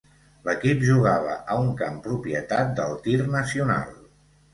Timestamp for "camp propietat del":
1.81-2.97